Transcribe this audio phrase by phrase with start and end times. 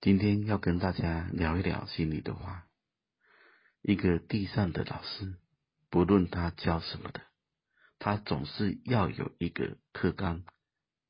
[0.00, 2.66] 今天要跟大家聊一聊心里的话。
[3.82, 5.36] 一个地上的老师，
[5.90, 7.20] 不论他教什么的，
[7.98, 10.42] 他总是要有一个课纲，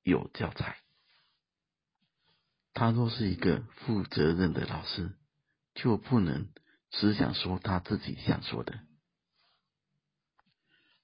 [0.02, 0.78] 有教材。
[2.74, 5.16] 他若是一个负责任的老师，
[5.74, 6.48] 就不能
[6.90, 8.80] 只想说他自己想说的。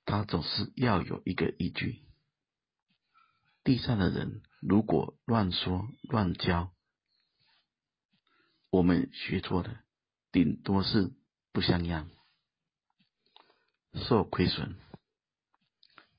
[0.04, 2.02] 他总是要有一个依据。
[3.62, 6.72] 地上的人如果乱说乱教，
[8.70, 9.78] 我们学错的，
[10.32, 11.12] 顶多是
[11.52, 12.10] 不像样，
[13.94, 14.76] 受亏损。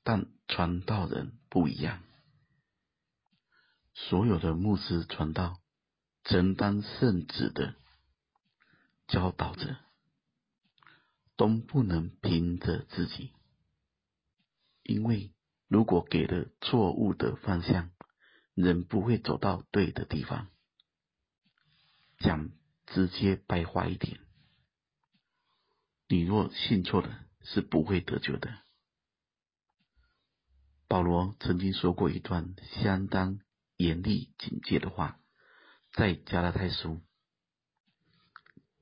[0.02, 2.02] 但传道人不一样，
[3.92, 5.60] 所有的牧师传道，
[6.24, 7.74] 承担圣职的
[9.06, 9.76] 教导者，
[11.36, 13.32] 都不能凭着自己，
[14.82, 15.34] 因为
[15.66, 17.90] 如果给了错误的方向，
[18.54, 20.48] 人不会走到对的地方。
[22.18, 22.50] 讲
[22.86, 24.18] 直接白话一点，
[26.08, 28.58] 你若信错了，是不会得救的。
[30.88, 33.40] 保罗曾经说过一段相当
[33.76, 35.20] 严厉警戒的话，
[35.92, 37.02] 在加拉太书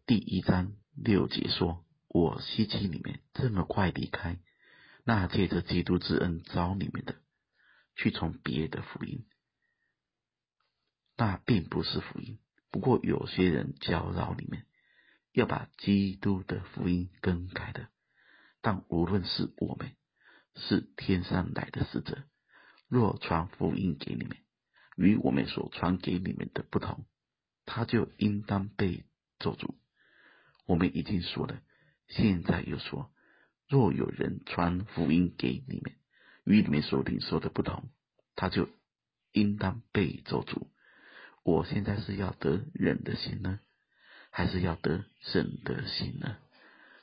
[0.06, 4.41] 第一章六节说：“我希奇你们这么快离开
[5.05, 7.21] 那借着基督之恩招你们的，
[7.97, 9.27] 去从别的福音，
[11.17, 12.39] 那并不是福音。”
[12.77, 14.62] 不过有些人搅扰你们，
[15.32, 17.88] 要把基督的福音更改的。
[18.60, 19.92] 但无论是我们，
[20.55, 22.24] 是天上来的使者，
[22.86, 24.36] 若传福音给你们，
[24.94, 27.06] 与我们所传给你们的不同，
[27.64, 29.06] 他就应当被
[29.38, 29.77] 咒诅。
[30.66, 31.62] 我们已经说了，
[32.08, 33.10] 现在又说，
[33.66, 35.94] 若有人传福音给你们，
[36.44, 37.88] 与你们所领受的不同，
[38.34, 38.69] 他就
[39.32, 40.66] 应当被咒诅。
[41.47, 43.61] 我现在是要得人的心呢，
[44.33, 46.38] 还是要得神的心呢？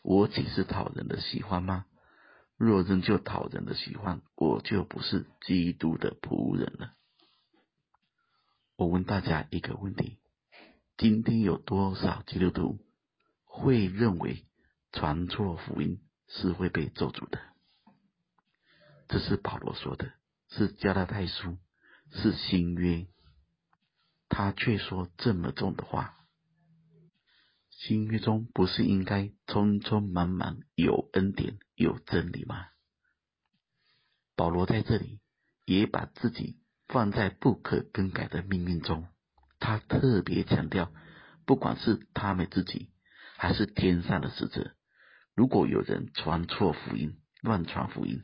[0.02, 1.86] 我岂是讨人的喜欢吗？
[2.58, 6.94] 若仍旧讨人的喜欢，我就不是基督的仆人了。
[8.76, 10.20] 我问大家一个问题：
[10.98, 12.80] 今天有多少基督徒
[13.46, 14.44] 会认为
[14.92, 17.40] 传错福音是会被咒诅的？
[19.08, 20.12] 这是保罗说的，
[20.50, 21.58] 是加拉太书，
[22.12, 23.08] 是新约。
[24.36, 26.18] 他却说这么重的话，
[27.70, 32.66] 新约中不是应该充充满满有恩典有真理吗？
[34.36, 35.20] 保罗在这里
[35.66, 36.58] 也把自己
[36.88, 39.08] 放在不可更改的命运中，
[39.60, 40.92] 他特别强调，
[41.46, 42.90] 不管是他们自己
[43.38, 44.76] 还是天上的使者，
[45.36, 48.24] 如果有人传错福音、乱传福音，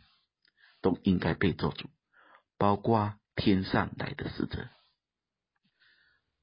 [0.81, 1.85] 都应该被咒诅，
[2.57, 4.71] 包括天上来的使者。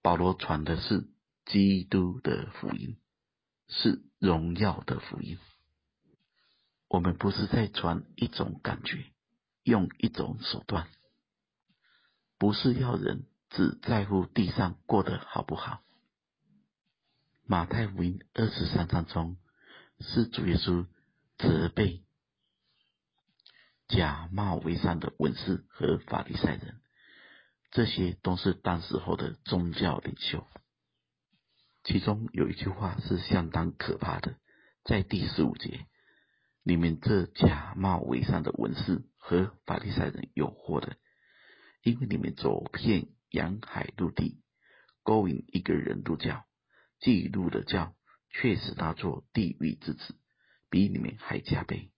[0.06, 1.08] 保罗传的是
[1.46, 2.96] 基督的福音，
[3.66, 5.36] 是荣耀的福音。
[6.86, 9.04] 我们不是在传一种感觉，
[9.64, 10.86] 用一种手段，
[12.38, 15.82] 不是要人只在乎地上过得好不好。
[17.44, 19.36] 马太福音二十三章中，
[19.98, 20.86] 是主耶稣
[21.36, 22.04] 责备
[23.88, 26.80] 假冒为善的文士和法利赛人。
[27.76, 30.46] 这些都是当时候的宗教领袖，
[31.84, 34.38] 其中有一句话是相当可怕的，
[34.82, 35.86] 在第十五节，
[36.62, 40.96] 你们这假冒伪善的文士和法利赛人有祸的，
[41.82, 44.40] 因为你们走遍洋海陆地，
[45.02, 46.46] 勾引一个人入教，
[46.98, 47.94] 既入的教，
[48.30, 50.14] 却使他做地狱之子，
[50.70, 51.92] 比你们还加倍。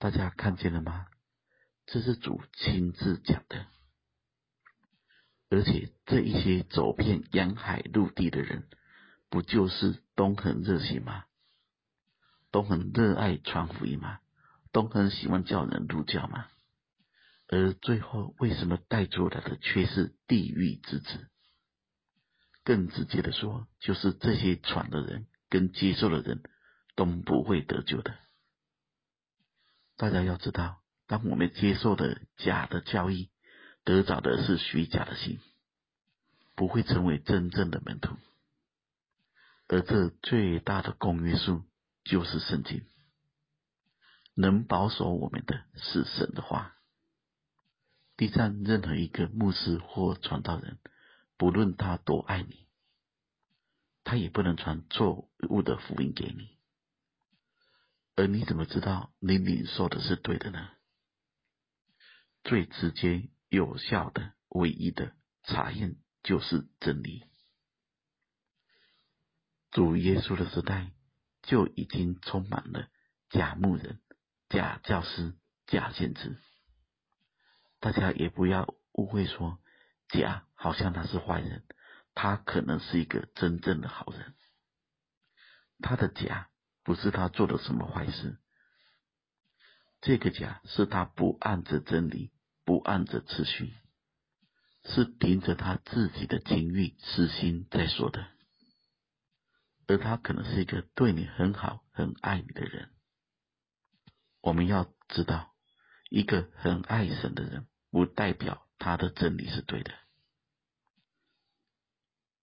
[0.00, 1.06] 大家看见了吗？
[1.86, 3.68] 这是主亲自讲的。
[5.56, 8.68] 而且这一些走遍沿海陆地的人，
[9.30, 11.24] 不就是都很热心吗？
[12.50, 14.18] 都很热爱传福音吗？
[14.70, 16.48] 都很喜欢叫人入教吗？
[17.48, 21.30] 而最后为什么带出来的却是地狱之子？
[22.62, 26.42] 更直接的说，就是这些传的人跟接受的人
[26.96, 28.14] 都不会得救的。
[29.96, 33.30] 大家要知道，当我们接受的假的教义，
[33.86, 35.38] 得着的是虚假的心，
[36.56, 38.16] 不会成为真正的门徒。
[39.68, 41.62] 而这最大的公约数
[42.02, 42.84] 就是圣经，
[44.34, 46.74] 能保守我们的是神的话。
[48.16, 50.78] 地上任何一个牧师或传道人，
[51.36, 52.66] 不论他多爱你，
[54.02, 56.58] 他也不能传错误的福音给你。
[58.16, 60.70] 而你怎么知道你领受的是对的呢？
[62.42, 63.28] 最直接。
[63.56, 67.24] 有效的、唯一的查验就是真理。
[69.70, 70.92] 主耶稣的时代
[71.42, 72.90] 就已经充满了
[73.30, 73.98] 假牧人、
[74.50, 75.34] 假教师、
[75.66, 76.36] 假先知。
[77.80, 79.58] 大家也不要误会说，
[80.10, 81.64] 假好像他是坏人，
[82.14, 84.34] 他可能是一个真正的好人。
[85.80, 86.50] 他的假
[86.84, 88.38] 不是他做了什么坏事，
[90.02, 92.32] 这个假是他不按着真理，
[92.66, 93.72] 不按着次序，
[94.84, 98.26] 是凭着他自己的情欲私心在说的。
[99.86, 102.90] 而他可能是一个对你很好、很爱你的人。
[104.40, 105.54] 我们要知道，
[106.10, 109.94] 一个很爱神的人，不代表他的真理是对的。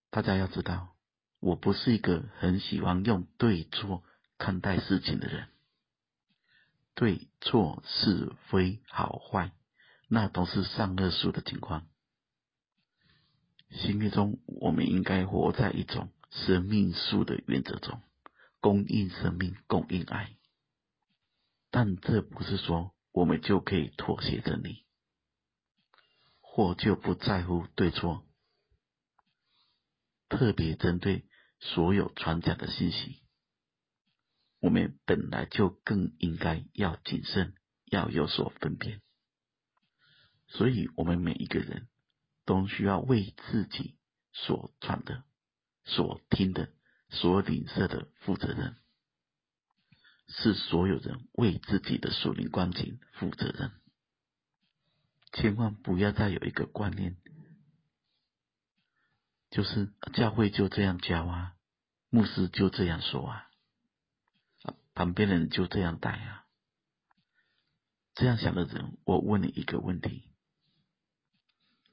[0.10, 0.96] 大家要知道，
[1.42, 4.04] 我不是一个很喜欢用对错
[4.38, 5.50] 看待事情的人。
[6.96, 9.52] 对错是非好坏，
[10.14, 11.88] 那都是善恶树的情况。
[13.72, 16.14] 心中，我们应该活在一种。
[16.30, 18.02] 生命树的原则中，
[18.60, 20.36] 供应生命，供应爱。
[21.70, 24.84] 但这不是说我们就可以妥协真理，
[26.42, 28.26] 或就不在乎对错。
[30.28, 31.28] 特别针对
[31.60, 33.22] 所有传讲的信息，
[34.60, 37.54] 我们本来就更应该要谨慎，
[37.86, 39.03] 要有所分辨。
[40.58, 41.88] 所以，我们每一个人
[42.46, 43.96] 都需要为自己
[44.32, 45.24] 所传的。
[45.86, 46.70] 所听的、
[47.10, 48.78] 所领受的负责任，
[50.30, 53.70] 是所有人为自己的属灵光景负责任。
[55.34, 57.18] 千万不要再有一个观念，
[59.50, 61.56] 就是教会就这样教啊，
[62.10, 63.50] 牧师就这样说啊，
[64.94, 66.46] 旁边的人就这样带啊。
[68.16, 70.30] 这样想的人，我问你一个问题：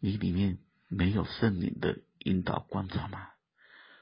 [0.01, 0.59] 你里面
[0.89, 3.29] 没有圣灵的引导观察吗？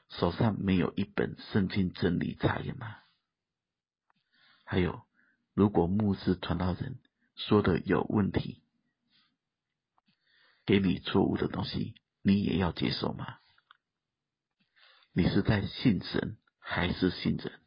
[0.09, 2.97] 手上没有一本圣经真理查验吗？
[4.63, 5.05] 还有，
[5.53, 6.99] 如果牧师传道人
[7.35, 8.63] 说的有问题，
[10.65, 13.37] 给你错误的东西，你也要接受吗？
[15.11, 17.59] 你是在信神还是信人？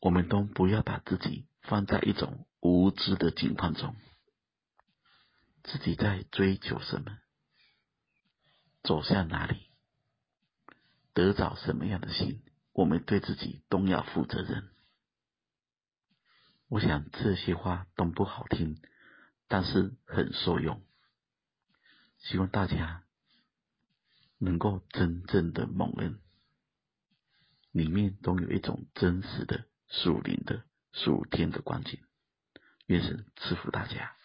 [0.00, 3.96] 我们都不要把自己放在一种无知的境况中，
[5.66, 7.18] 自己在追求什么，
[8.82, 9.68] 走向哪里？
[11.12, 12.42] 得着什么样的心，
[12.72, 14.70] 我们对自己都要负责任。
[16.68, 18.80] 我想这些话都不好听，
[19.48, 20.82] 但是很受用。
[22.18, 23.04] 希望大家
[24.38, 26.20] 能够真正的蒙恩，
[27.72, 32.00] 里面都有一种真实的属灵的属天的光景。
[32.86, 34.15] 愿神赐福大家。